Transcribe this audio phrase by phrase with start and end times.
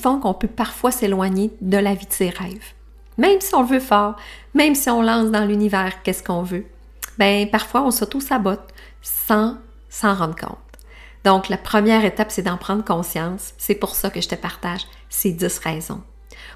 [0.00, 2.74] font qu'on peut parfois s'éloigner de la vie de ses rêves.
[3.18, 4.16] Même si on le veut fort,
[4.54, 6.66] même si on lance dans l'univers qu'est-ce qu'on veut,
[7.18, 9.58] ben parfois on s'auto-sabote sans
[9.88, 10.58] s'en rendre compte.
[11.24, 13.52] Donc la première étape, c'est d'en prendre conscience.
[13.58, 16.02] C'est pour ça que je te partage ces 10 raisons.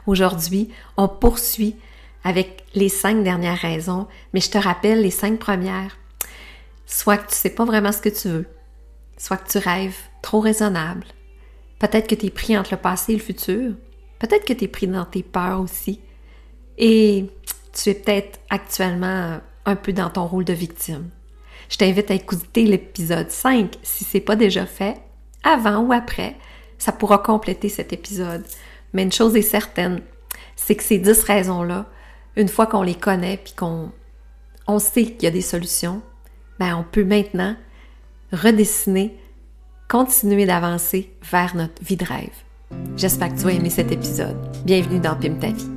[0.06, 1.76] Aujourd'hui, on poursuit
[2.24, 5.98] avec les cinq dernières raisons, mais je te rappelle les cinq premières.
[6.86, 8.46] Soit que tu sais pas vraiment ce que tu veux,
[9.18, 11.04] soit que tu rêves trop raisonnable,
[11.86, 13.74] peut-être que tu es pris entre le passé et le futur,
[14.18, 16.00] peut-être que tu es pris dans tes peurs aussi,
[16.79, 17.26] et
[17.72, 21.11] tu es peut-être actuellement un peu dans ton rôle de victime.
[21.68, 24.96] Je t'invite à écouter l'épisode 5 si c'est pas déjà fait,
[25.42, 26.36] avant ou après,
[26.78, 28.44] ça pourra compléter cet épisode.
[28.92, 30.00] Mais une chose est certaine,
[30.56, 31.86] c'est que ces 10 raisons-là,
[32.36, 33.92] une fois qu'on les connaît puis qu'on
[34.66, 36.00] on sait qu'il y a des solutions,
[36.58, 37.56] ben on peut maintenant
[38.33, 39.19] redessiner,
[39.94, 42.34] continuer d'avancer vers notre vie de rêve.
[42.97, 44.36] J'espère que tu vas aimer cet épisode.
[44.64, 45.70] Bienvenue dans Pim ta vie.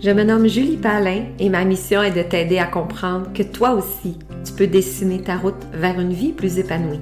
[0.00, 3.72] Je me nomme Julie Palin et ma mission est de t'aider à comprendre que toi
[3.72, 7.00] aussi, tu peux dessiner ta route vers une vie plus épanouie.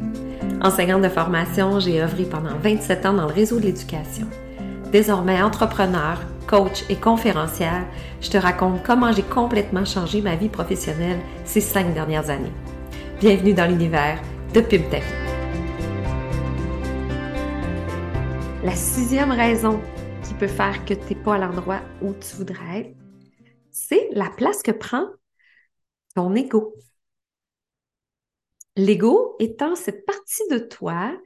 [0.63, 4.27] Enseignante de formation, j'ai œuvré pendant 27 ans dans le réseau de l'éducation.
[4.93, 7.85] Désormais entrepreneur, coach et conférencière,
[8.23, 12.55] je te raconte comment j'ai complètement changé ma vie professionnelle ces cinq dernières années.
[13.21, 14.19] Bienvenue dans l'univers
[14.55, 15.26] de PubTech.
[18.67, 19.81] La sixième raison
[20.27, 22.97] qui peut faire que tu n'es pas à l'endroit où tu voudrais être,
[23.71, 25.07] c'est la place que prend
[26.17, 26.75] ton ego.
[28.75, 31.17] L'ego étant cette partie de toi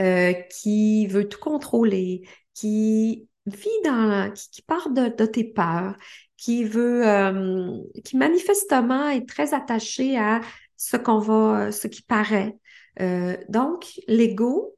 [0.00, 5.96] euh, qui veut tout contrôler, qui vit dans, qui, qui part de, tes peurs,
[6.38, 10.40] qui veut, euh, qui manifestement est très attaché à
[10.78, 12.56] ce qu'on va, ce qui paraît.
[13.00, 14.75] Euh, donc, l'ego,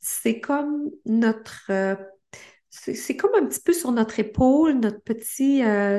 [0.00, 1.96] c'est comme notre, euh,
[3.36, 5.00] un petit peu sur notre épaule, notre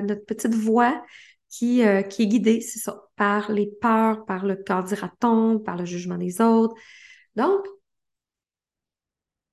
[0.01, 1.03] notre petite voix
[1.49, 5.85] qui, qui est guidée, c'est ça, par les peurs, par le qu'en dira-t-on, par le
[5.85, 6.75] jugement des autres.
[7.35, 7.65] Donc,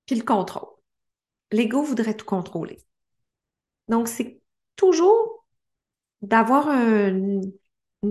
[0.05, 0.69] puis le contrôle.
[1.51, 2.79] L'ego voudrait tout contrôler.
[3.87, 4.41] Donc, c'est
[4.75, 5.45] toujours
[6.21, 7.51] d'avoir une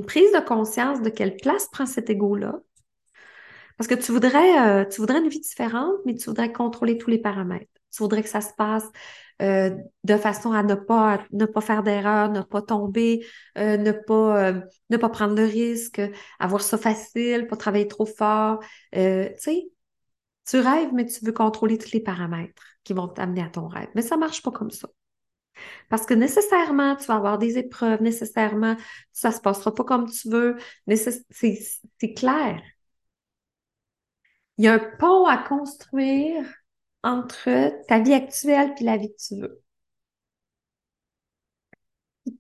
[0.07, 2.61] prise de conscience de quelle place prend cet ego-là.
[3.77, 7.11] Parce que tu voudrais, euh, tu voudrais une vie différente, mais tu voudrais contrôler tous
[7.11, 7.71] les paramètres.
[7.93, 8.85] Tu voudrais que ça se passe
[9.43, 9.71] euh,
[10.05, 13.25] de façon à ne pas, ne pas faire d'erreur, ne pas tomber,
[13.59, 14.53] euh, ne, pas,
[14.91, 16.01] ne pas prendre de risque,
[16.39, 18.61] avoir ça facile, pas travailler trop fort.
[18.93, 18.99] tu
[19.39, 19.69] sais,
[20.49, 23.89] tu rêves, mais tu veux contrôler tous les paramètres qui vont t'amener à ton rêve.
[23.95, 24.89] Mais ça marche pas comme ça.
[25.89, 28.77] Parce que nécessairement, tu vas avoir des épreuves, nécessairement,
[29.13, 30.57] ça se passera pas comme tu veux.
[30.97, 32.61] C'est clair.
[34.59, 36.45] Il y a un pont à construire
[37.03, 39.63] entre ta vie actuelle et la vie que tu veux.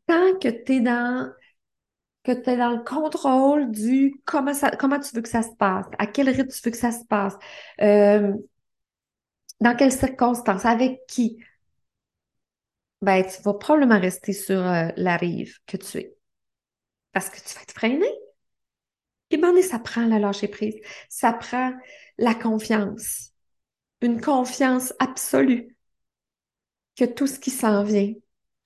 [0.07, 1.33] Tant que tu es dans
[2.25, 6.07] que dans le contrôle du comment, ça, comment tu veux que ça se passe, à
[6.07, 7.35] quel rythme tu veux que ça se passe,
[7.83, 8.33] euh,
[9.61, 11.39] dans quelles circonstances, avec qui,
[13.03, 16.17] ben, tu vas probablement rester sur euh, la rive que tu es.
[17.13, 18.07] Parce que tu vas être freiné.
[19.35, 20.77] Et ben, ça prend la lâcher prise.
[21.09, 21.73] Ça prend
[22.19, 23.33] la confiance.
[24.01, 25.77] Une confiance absolue
[26.97, 28.13] que tout ce qui s'en vient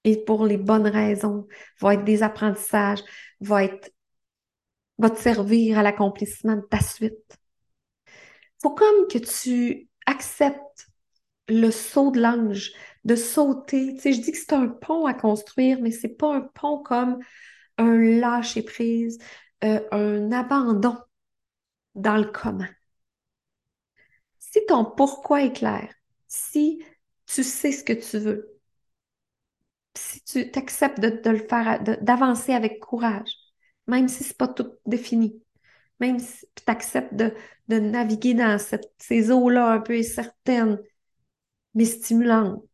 [0.04, 1.48] et pour les bonnes raisons
[1.80, 3.02] va être des apprentissages,
[3.40, 3.90] va être
[5.00, 7.38] te servir à l'accomplissement de ta suite.
[8.60, 10.88] Faut comme que tu acceptes
[11.48, 12.72] le saut de l'ange,
[13.06, 13.94] de sauter.
[13.94, 16.82] Tu sais, je dis que c'est un pont à construire, mais c'est pas un pont
[16.82, 17.20] comme
[17.78, 19.18] un lâcher prise,
[19.64, 20.96] euh, un abandon
[21.94, 22.68] dans le commun.
[24.38, 25.92] Si ton pourquoi est clair,
[26.28, 26.82] si
[27.26, 28.58] tu sais ce que tu veux,
[29.94, 31.10] si tu t'acceptes de,
[32.02, 33.32] d'avancer avec courage,
[33.86, 35.42] même si c'est pas tout défini,
[36.00, 37.34] même si tu acceptes de,
[37.68, 38.58] naviguer dans
[38.98, 40.78] ces eaux-là un peu incertaines,
[41.74, 42.64] mais stimulantes,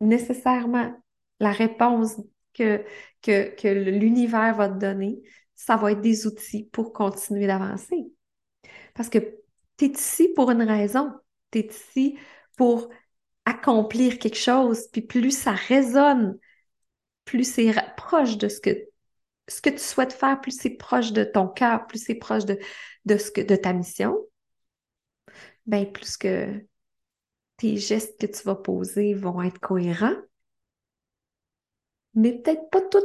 [0.00, 0.94] nécessairement,
[1.40, 2.16] la réponse
[2.58, 2.84] que,
[3.22, 5.22] que, que l'univers va te donner,
[5.54, 8.12] ça va être des outils pour continuer d'avancer.
[8.94, 9.18] Parce que
[9.76, 11.12] tu es ici pour une raison.
[11.50, 12.18] Tu es ici
[12.56, 12.90] pour
[13.44, 16.38] accomplir quelque chose, puis plus ça résonne,
[17.24, 18.70] plus c'est proche de ce que,
[19.48, 22.58] ce que tu souhaites faire, plus c'est proche de ton cœur, plus c'est proche de,
[23.06, 24.18] de, ce que, de ta mission,
[25.66, 26.64] ben plus que
[27.58, 30.16] tes gestes que tu vas poser vont être cohérents.
[32.14, 33.04] Mais peut-être pas toutes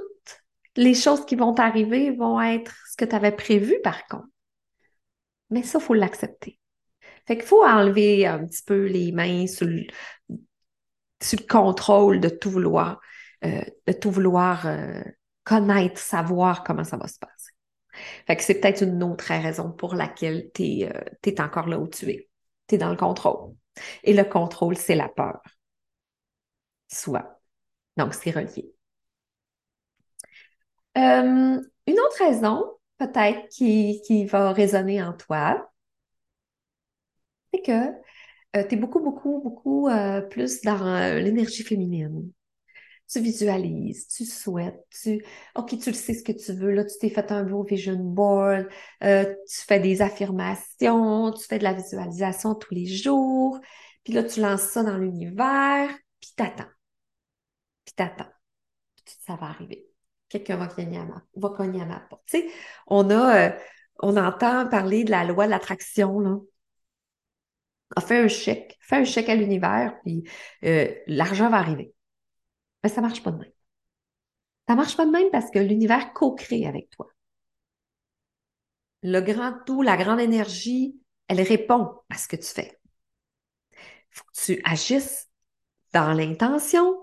[0.75, 4.27] les choses qui vont t'arriver vont être ce que tu avais prévu par contre.
[5.49, 6.59] Mais ça, il faut l'accepter.
[7.27, 9.85] Fait qu'il faut enlever un petit peu les mains sur le,
[11.47, 12.99] contrôle de tout vouloir,
[13.45, 15.01] euh, de tout vouloir euh,
[15.43, 17.51] connaître, savoir comment ça va se passer.
[18.25, 20.91] Fait que c'est peut-être une autre raison pour laquelle tu es,
[21.23, 22.29] es, encore là où tu es.
[22.67, 23.53] Tu es dans le contrôle.
[24.03, 25.41] Et le contrôle, c'est la peur.
[26.87, 27.39] Soit.
[27.97, 28.72] Donc, c'est relié.
[30.97, 32.65] Euh, une autre raison,
[32.97, 35.71] peut-être, qui, qui, va résonner en toi,
[37.53, 37.71] c'est que
[38.55, 42.31] euh, tu es beaucoup, beaucoup, beaucoup euh, plus dans l'énergie féminine.
[43.11, 45.23] Tu visualises, tu souhaites, tu,
[45.55, 47.95] OK, tu le sais ce que tu veux, là, tu t'es fait un beau vision
[47.95, 48.67] board,
[49.01, 53.59] tu fais des affirmations, tu fais de la visualisation tous les jours,
[54.03, 55.89] puis là, tu lances ça dans l'univers,
[56.21, 56.69] puis t'attends.
[57.85, 58.31] Puis t'attends.
[59.05, 59.92] Puis ça va arriver
[60.33, 62.23] quelqu'un va cogner à ma, va cogner à ma porte.
[62.25, 62.51] Tu sais,
[62.87, 63.51] on a, euh,
[64.01, 66.37] on entend parler de la loi de l'attraction, là.
[67.95, 70.23] On fait un chèque, fais un chèque à l'univers, puis
[70.65, 71.93] euh, l'argent va arriver.
[72.83, 73.51] Mais ça marche pas de même.
[74.67, 77.07] Ça marche pas de même parce que l'univers co-crée avec toi.
[79.03, 82.79] Le grand tout, la grande énergie, elle répond à ce que tu fais.
[84.09, 85.29] Faut que tu agisses
[85.93, 86.99] dans l'intention,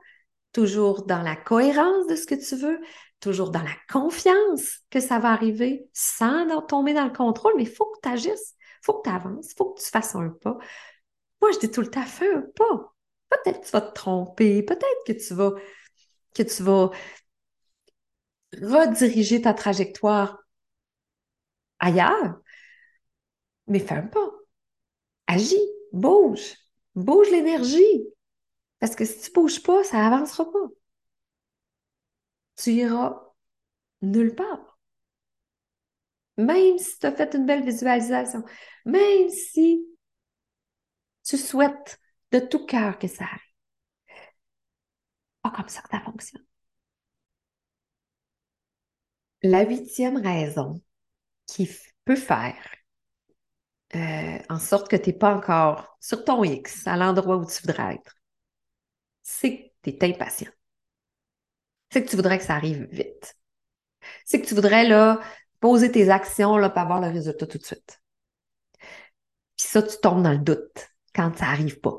[0.53, 2.81] toujours dans la cohérence de ce que tu veux,
[3.20, 7.69] toujours dans la confiance que ça va arriver sans tomber dans le contrôle, mais il
[7.69, 10.31] faut que tu agisses, il faut que tu avances, il faut que tu fasses un
[10.31, 10.58] pas.
[11.40, 12.94] Moi, je dis tout le temps, fais un pas.
[13.28, 15.52] Peut-être que tu vas te tromper, peut-être que tu vas,
[16.34, 16.90] que tu vas
[18.55, 20.38] rediriger ta trajectoire
[21.78, 22.40] ailleurs,
[23.67, 24.31] mais fais un pas.
[25.26, 25.56] Agis,
[25.93, 26.56] bouge,
[26.94, 28.05] bouge l'énergie.
[28.81, 30.69] Parce que si tu ne bouges pas, ça n'avancera pas
[32.62, 33.20] tu iras
[34.02, 34.78] nulle part.
[36.36, 38.42] Même si tu as fait une belle visualisation,
[38.84, 39.86] même si
[41.24, 42.00] tu souhaites
[42.32, 43.40] de tout cœur que ça arrive.
[45.42, 46.44] Pas comme ça que ça fonctionne.
[49.42, 50.82] La huitième raison
[51.46, 51.68] qui
[52.04, 52.56] peut faire
[53.94, 57.60] euh, en sorte que tu n'es pas encore sur ton X, à l'endroit où tu
[57.62, 58.14] voudrais être,
[59.22, 60.50] c'est que tu es impatient
[61.90, 63.37] c'est que tu voudrais que ça arrive vite.
[64.25, 65.20] C'est que tu voudrais là,
[65.60, 68.00] poser tes actions là, pour avoir le résultat tout de suite.
[69.56, 71.98] Puis ça, tu tombes dans le doute quand ça arrive pas.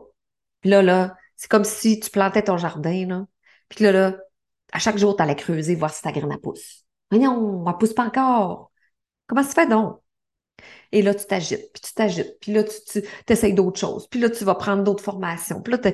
[0.61, 3.25] Puis là, là, c'est comme si tu plantais ton jardin, là.
[3.69, 4.17] Puis là, là,
[4.73, 6.85] à chaque jour, tu allais creuser, voir si ta graine pousse.
[7.11, 8.71] Mais non, elle pousse pas encore.
[9.27, 10.01] Comment ça fait donc?
[10.91, 14.19] Et là, tu t'agites, puis tu t'agites, puis là, tu, tu essayes d'autres choses, puis
[14.19, 15.91] là, tu vas prendre d'autres formations, puis là,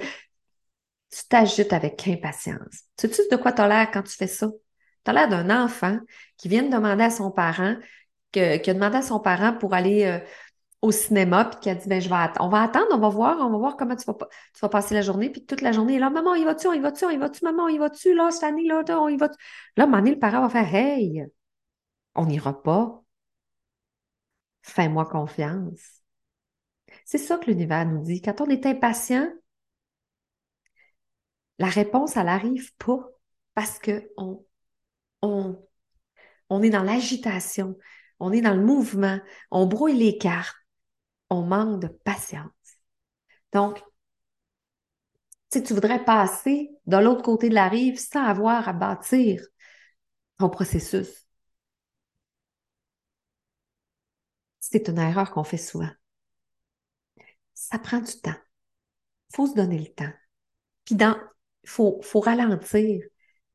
[1.12, 2.83] tu t'agites avec impatience.
[3.00, 4.50] Sais-tu de quoi tu as l'air quand tu fais ça?
[5.04, 6.00] Tu as l'air d'un enfant
[6.38, 7.75] qui vient de demander à son parent,
[8.31, 10.19] qui a demandé à son parent pour aller euh,
[10.81, 12.01] au cinéma, puis qui a dit, ben,
[12.39, 15.30] on va attendre, on va voir, on va voir comment tu vas, passer la journée,
[15.30, 18.13] puis toute la journée, là, maman, il va-tu, il va-tu, il va-tu, maman, il va-tu,
[18.13, 19.36] là, cette année, là, on y va -tu?
[19.77, 21.25] Là, à un moment donné, le parent va faire, hey,
[22.15, 23.03] on n'ira pas.
[24.62, 26.03] Fais-moi confiance.
[27.06, 28.21] C'est ça que l'univers nous dit.
[28.21, 29.30] Quand on est impatient,
[31.59, 33.00] la réponse, elle n'arrive pas
[33.56, 34.45] parce que on,
[35.21, 35.57] on,
[36.50, 37.77] on est dans l'agitation,
[38.19, 39.19] on est dans le mouvement,
[39.51, 40.56] on brouille les cartes,
[41.30, 42.51] on manque de patience.
[43.51, 43.81] Donc,
[45.51, 49.41] si tu voudrais passer de l'autre côté de la rive sans avoir à bâtir
[50.38, 51.25] ton processus.
[54.60, 55.89] C'est une erreur qu'on fait souvent.
[57.53, 58.36] Ça prend du temps.
[59.31, 60.13] Il faut se donner le temps.
[60.86, 61.17] Puis dans
[61.67, 63.03] il faut, faut ralentir.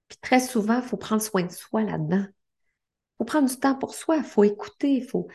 [0.09, 2.27] Puis très souvent, il faut prendre soin de soi là-dedans.
[2.27, 5.29] Il faut prendre du temps pour soi, il faut écouter, il faut,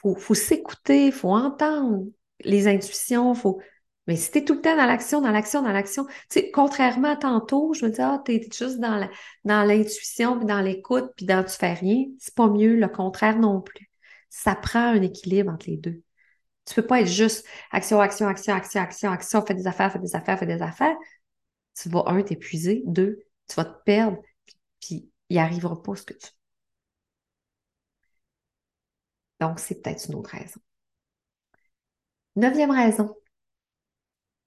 [0.00, 2.06] faut, faut s'écouter, il faut entendre
[2.40, 3.60] les intuitions, faut...
[4.06, 6.50] Mais si tu es tout le temps dans l'action, dans l'action, dans l'action, tu sais,
[6.50, 9.08] contrairement à tantôt, je me dis, ah, tu es juste dans
[9.44, 13.60] l'intuition, puis dans l'écoute, puis dans tu fais rien, c'est pas mieux, le contraire non
[13.60, 13.90] plus.
[14.30, 16.02] Ça prend un équilibre entre les deux.
[16.64, 19.98] Tu peux pas être juste action, action, action, action, action, action, fais des affaires, fais
[19.98, 20.96] des affaires, fais des affaires
[21.74, 24.18] tu vas, un, t'épuiser, deux, tu vas te perdre,
[24.80, 26.32] puis, il arrivera pas ce que tu veux.
[29.40, 30.60] Donc, c'est peut-être une autre raison.
[32.36, 33.14] Neuvième raison,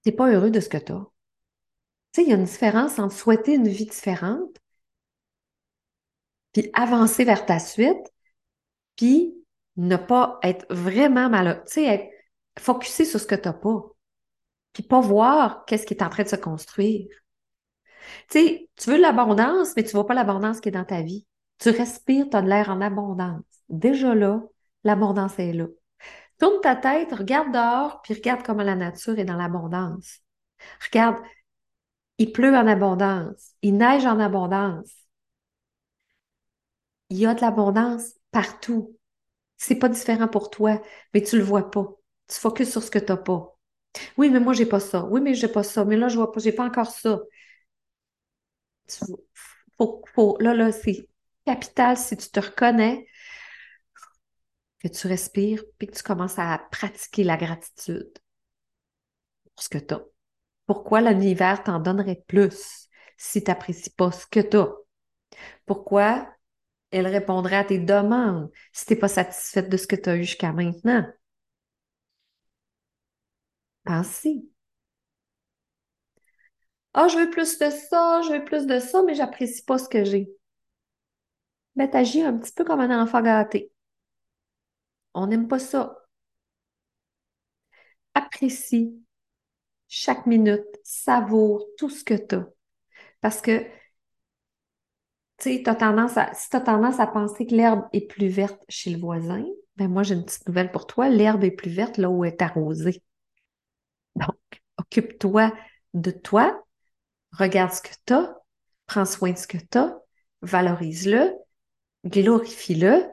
[0.02, 1.06] tu n'es pas heureux de ce que tu as.
[2.12, 4.56] Tu sais, il y a une différence entre souhaiter une vie différente,
[6.52, 8.12] puis avancer vers ta suite,
[8.96, 9.34] puis
[9.76, 11.62] ne pas être vraiment malheureux.
[11.66, 12.10] Tu sais, être
[12.58, 13.95] focusé sur ce que tu n'as pas
[14.76, 17.08] puis pas voir qu'est-ce qui est en train de se construire.
[18.28, 21.26] Tu sais, tu veux l'abondance, mais tu vois pas l'abondance qui est dans ta vie.
[21.58, 23.42] Tu respires, tu as de l'air en abondance.
[23.70, 24.42] Déjà là,
[24.84, 25.66] l'abondance est là.
[26.38, 30.18] Tourne ta tête, regarde dehors, puis regarde comment la nature est dans l'abondance.
[30.84, 31.16] Regarde,
[32.18, 34.92] il pleut en abondance, il neige en abondance.
[37.08, 38.94] Il y a de l'abondance partout.
[39.56, 40.82] C'est pas différent pour toi,
[41.14, 41.88] mais tu le vois pas.
[42.28, 43.55] Tu focuses sur ce que tu pas.
[44.16, 45.04] Oui, mais moi, j'ai pas ça.
[45.06, 45.84] Oui, mais j'ai pas ça.
[45.84, 47.18] Mais là, je vois pas, j'ai pas encore ça.
[50.14, 51.08] faut, là, là, c'est
[51.44, 53.06] capital si tu te reconnais,
[54.80, 58.10] que tu respires, puis que tu commences à pratiquer la gratitude
[59.54, 60.02] pour ce que tu as.
[60.66, 62.88] Pourquoi l'univers t'en donnerait plus
[63.18, 64.70] si tu n'apprécies pas ce que tu as?
[65.66, 66.28] Pourquoi
[66.92, 70.16] elle répondrait à tes demandes si tu n'es pas satisfaite de ce que tu as
[70.16, 71.06] eu jusqu'à maintenant?
[73.86, 74.34] Pense-y.
[76.94, 79.88] Ah, je veux plus de ça, je veux plus de ça, mais j'apprécie pas ce
[79.88, 80.28] que j'ai.
[81.76, 83.70] Ben, t'agis un petit peu comme un enfant gâté.
[85.14, 86.06] On n'aime pas ça.
[88.14, 88.94] Apprécie
[89.88, 92.48] chaque minute, savoure tout ce que tu as.
[93.22, 93.68] Parce que, tu
[95.38, 99.44] sais, si tu as tendance à penser que l'herbe est plus verte chez le voisin,
[99.76, 101.08] ben moi, j'ai une petite nouvelle pour toi.
[101.08, 103.02] L'herbe est plus verte là où elle est arrosée.
[104.16, 104.36] Donc,
[104.78, 105.52] occupe-toi
[105.94, 106.64] de toi,
[107.32, 108.36] regarde ce que tu as,
[108.86, 109.98] prends soin de ce que tu as,
[110.42, 111.32] valorise-le,
[112.06, 113.04] glorifie-le,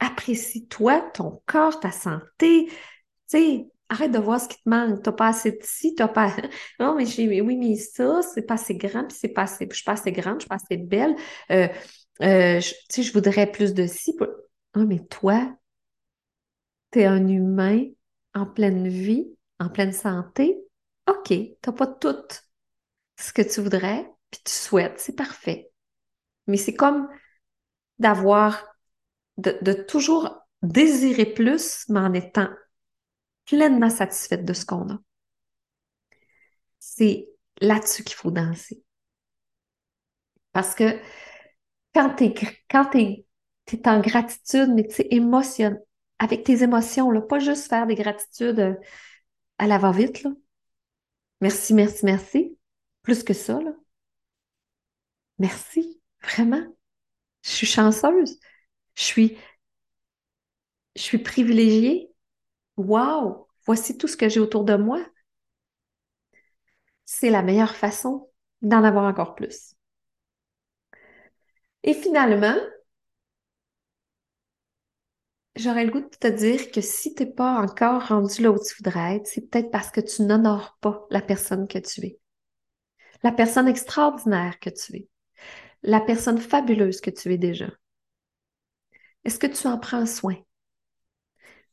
[0.00, 2.66] apprécie-toi, ton corps, ta santé.
[2.68, 2.74] Tu
[3.26, 5.02] sais, arrête de voir ce qui te manque.
[5.02, 6.34] T'as pas assez de ci, t'as pas.
[6.80, 9.66] Non, mais j'ai, oui, mais ça, c'est pas assez grand, puis c'est pas assez.
[9.70, 11.14] Je suis pas assez grande, je suis pas assez belle.
[11.50, 11.68] Euh,
[12.22, 14.16] euh, tu sais, je voudrais plus de ci.
[14.74, 15.56] Ah, mais toi,
[16.92, 17.84] tu es un humain
[18.34, 19.26] en pleine vie,
[19.58, 20.58] en pleine santé.
[21.08, 22.16] OK, t'as pas tout
[23.18, 25.70] ce que tu voudrais, puis tu souhaites, c'est parfait.
[26.46, 27.08] Mais c'est comme
[27.98, 28.64] d'avoir,
[29.36, 32.48] de, toujours désirer plus, mais en étant
[33.44, 34.98] pleinement satisfaite de ce qu'on a.
[36.78, 37.28] C'est
[37.60, 38.82] là-dessus qu'il faut danser.
[40.52, 41.00] Parce que
[41.94, 45.78] quand tu es, en gratitude, mais tu sais, émotionne,
[46.18, 48.74] avec tes émotions, pas juste faire des gratitudes euh,
[49.58, 50.30] à la va-vite, là.
[51.40, 52.58] Merci, merci, merci.
[53.02, 53.72] Plus que ça, là.
[55.38, 56.64] Merci, vraiment.
[57.42, 58.38] Je suis chanceuse.
[58.94, 59.38] Je suis,
[60.96, 62.12] je suis privilégiée.
[62.76, 65.04] Wow, voici tout ce que j'ai autour de moi.
[67.04, 68.30] C'est la meilleure façon
[68.62, 69.74] d'en avoir encore plus.
[71.84, 72.56] Et finalement,
[75.58, 78.58] j'aurais le goût de te dire que si tu n'es pas encore rendu là où
[78.58, 82.18] tu voudrais être, c'est peut-être parce que tu n'honores pas la personne que tu es.
[83.22, 85.08] La personne extraordinaire que tu es.
[85.82, 87.70] La personne fabuleuse que tu es déjà.
[89.24, 90.36] Est-ce que tu en prends soin?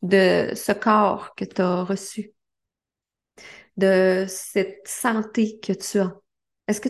[0.02, 2.34] de ce corps que tu as reçu,
[3.78, 6.16] de cette santé que tu as?
[6.68, 6.90] Est-ce que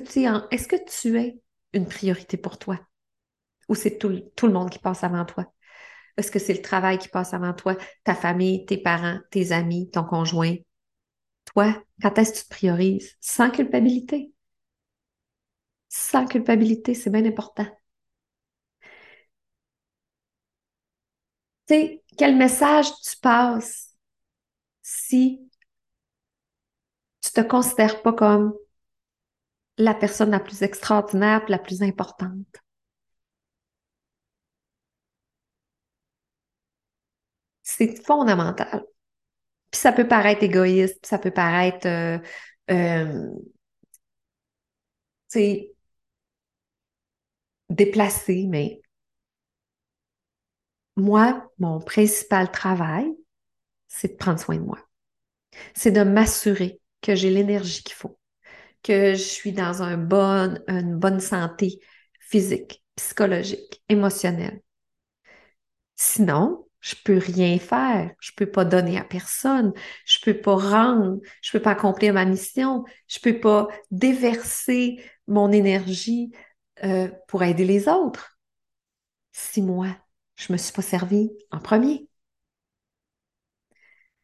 [0.77, 1.37] tu es,
[1.73, 2.79] une priorité pour toi?
[3.69, 5.51] Ou c'est tout le monde qui passe avant toi?
[6.17, 9.89] Est-ce que c'est le travail qui passe avant toi, ta famille, tes parents, tes amis,
[9.91, 10.55] ton conjoint?
[11.45, 13.15] Toi, quand est-ce que tu te priorises?
[13.21, 14.33] Sans culpabilité.
[15.89, 17.65] Sans culpabilité, c'est bien important.
[21.67, 23.93] Tu sais, quel message tu passes
[24.83, 25.49] si
[27.21, 28.53] tu te considères pas comme
[29.77, 32.61] la personne la plus extraordinaire, la plus importante?
[37.77, 38.83] C'est fondamental.
[39.71, 42.19] Puis ça peut paraître égoïste, ça peut paraître euh,
[42.71, 43.29] euh,
[47.69, 48.81] déplacé, mais
[50.95, 53.05] moi, mon principal travail,
[53.87, 54.79] c'est de prendre soin de moi.
[55.75, 58.17] C'est de m'assurer que j'ai l'énergie qu'il faut,
[58.83, 61.79] que je suis dans un bon, une bonne santé
[62.19, 64.61] physique, psychologique, émotionnelle.
[65.97, 68.11] Sinon, je peux rien faire.
[68.19, 69.73] Je peux pas donner à personne.
[70.05, 71.19] Je peux pas rendre.
[71.41, 72.83] Je peux pas accomplir ma mission.
[73.07, 76.31] Je peux pas déverser mon énergie
[76.83, 78.37] euh, pour aider les autres.
[79.31, 79.87] Si moi,
[80.35, 82.07] je me suis pas servi en premier.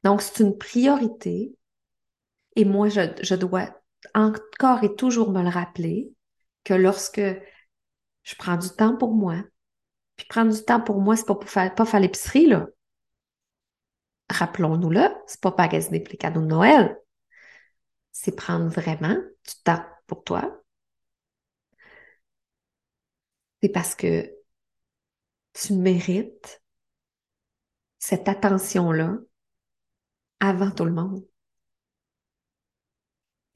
[0.04, 1.56] Donc, c'est une priorité
[2.56, 3.70] et moi, je, dois
[4.14, 6.12] encore et toujours me le rappeler
[6.64, 7.22] que lorsque
[8.22, 9.38] je prends du temps pour moi,
[10.22, 12.68] puis prendre du temps pour moi, c'est pas pour faire, pas faire l'épicerie, là.
[14.30, 16.96] Rappelons-nous-le, c'est pas magasiner les cadeaux de Noël.
[18.12, 20.62] C'est prendre vraiment du temps pour toi.
[23.64, 24.32] C'est parce que
[25.54, 26.62] tu mérites
[27.98, 29.18] cette attention-là
[30.40, 31.26] avant tout le monde.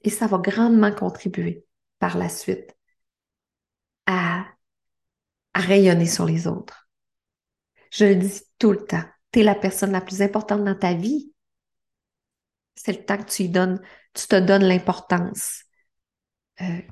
[0.02, 1.64] Et ça va grandement contribuer
[2.00, 2.75] par la suite
[5.56, 6.86] à rayonner sur les autres.
[7.90, 10.92] Je le dis tout le temps, tu es la personne la plus importante dans ta
[10.92, 11.32] vie.
[12.74, 13.80] C'est le temps que tu y donnes,
[14.12, 15.62] tu te donnes l'importance,
[16.60, 16.82] euh,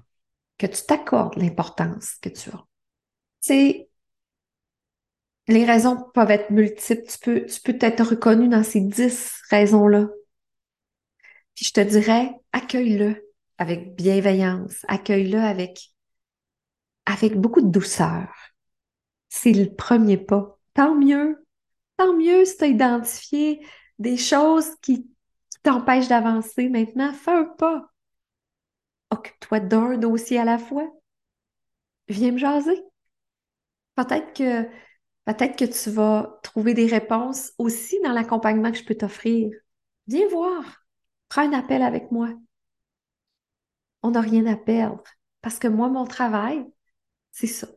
[0.56, 2.64] que tu t'accordes l'importance que tu as.
[3.40, 3.90] C'est
[5.46, 7.06] les raisons peuvent être multiples.
[7.06, 10.08] Tu peux, tu peux être reconnu dans ces dix raisons-là.
[11.54, 15.90] Puis je te dirais, accueille-le avec bienveillance, accueille-le avec,
[17.04, 18.53] avec beaucoup de douceur.
[19.36, 20.56] C'est le premier pas.
[20.74, 21.44] Tant mieux,
[21.96, 23.66] tant mieux si tu as identifié
[23.98, 25.10] des choses qui,
[25.64, 26.68] t'empêchent d'avancer.
[26.68, 27.90] Maintenant, fais un pas.
[29.10, 30.88] Occupe-toi d'un dossier à la fois.
[32.06, 32.80] Viens me jaser.
[33.96, 34.68] Peut-être que
[35.24, 39.50] Peut-être que tu vas trouver des réponses aussi dans l'accompagnement que je peux t'offrir.
[40.06, 40.84] Viens voir.
[41.30, 42.28] Prends un appel avec moi.
[44.02, 45.02] On n'a rien à perdre.
[45.40, 46.62] Parce que moi, mon travail,
[47.32, 47.68] c'est ça.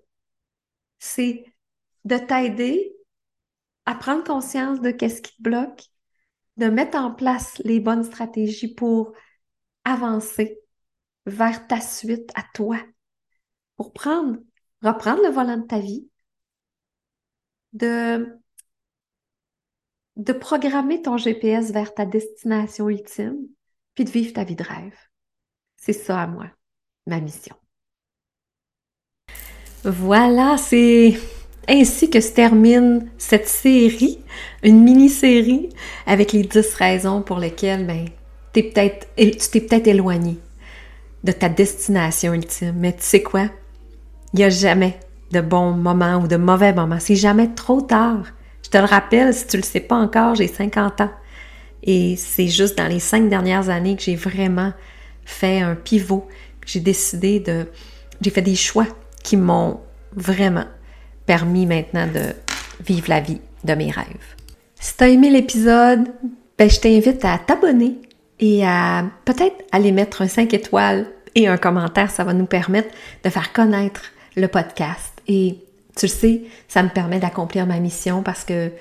[1.00, 1.46] C'est
[2.06, 2.96] de t'aider
[3.86, 5.84] à prendre conscience de qu'est-ce qui te bloque,
[6.58, 9.14] de mettre en place les bonnes stratégies pour
[9.86, 10.60] avancer
[11.26, 12.80] vers ta suite à toi,
[13.76, 14.38] pour prendre,
[14.82, 16.10] reprendre le volant de ta vie,
[17.74, 18.40] de,
[20.16, 23.48] de programmer ton GPS vers ta destination ultime,
[23.96, 24.98] puis de vivre ta vie de rêve.
[25.78, 26.52] C'est ça à moi,
[27.06, 27.56] ma mission.
[29.84, 31.18] Voilà, c'est
[31.68, 34.20] ainsi que se termine cette série,
[34.64, 35.70] une mini-série
[36.06, 38.06] avec les 10 raisons pour lesquelles ben,
[38.54, 40.38] tu t'es peut-être éloigné
[41.24, 42.76] de ta destination ultime.
[42.78, 43.50] Mais tu sais quoi?
[44.34, 45.00] Il n'y a jamais
[45.32, 47.00] de bons moments ou de mauvais moments.
[47.00, 48.24] C'est jamais trop tard.
[48.64, 51.12] Je te le rappelle, si tu le sais pas encore, j'ai 50 ans.
[51.84, 54.74] Et c'est juste dans les cinq dernières années que j'ai vraiment
[55.24, 56.28] fait un pivot.
[56.66, 57.68] J'ai décidé de...
[58.22, 58.88] J'ai fait des choix
[59.24, 59.80] qui m'ont
[60.16, 60.66] vraiment
[61.26, 62.34] permis maintenant de
[62.84, 64.36] vivre la vie de mes rêves.
[64.80, 66.08] Si tu as aimé l'épisode,
[66.58, 67.96] ben, je t'invite à t'abonner
[68.40, 72.12] et à peut-être aller mettre un 5 étoiles et un commentaire.
[72.12, 72.90] Ça va nous permettre
[73.24, 74.04] de faire connaître
[74.36, 75.14] le podcast.
[75.28, 75.58] Et
[75.96, 78.72] tu le sais, ça me permet d'accomplir ma mission parce que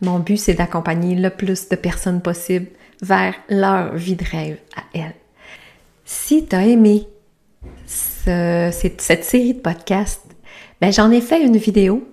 [0.00, 2.66] mon but, c'est d'accompagner le plus de personnes possible
[3.00, 5.14] vers leur vie de rêve à elles.
[6.04, 6.66] Si tu as
[8.26, 10.22] aimé cette, série de podcasts,
[10.80, 12.06] ben j'en ai fait une vidéo.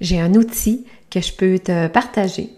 [0.00, 2.50] J'ai un outil que je peux te partager.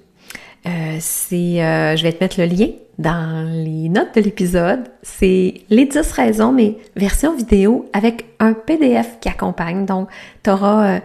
[0.66, 4.80] Euh, euh, je vais te mettre le lien dans les notes de l'épisode.
[5.02, 9.86] C'est les 10 raisons, mais version vidéo avec un PDF qui accompagne.
[9.86, 10.08] Donc,
[10.42, 11.00] tu auras euh,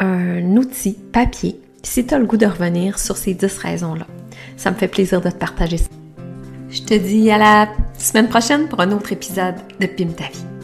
[0.00, 4.06] un outil papier si tu as le goût de revenir sur ces 10 raisons-là.
[4.56, 5.88] Ça me fait plaisir de te partager ça.
[6.68, 10.55] Je te dis à la semaine prochaine pour un autre épisode de Pim ta vie.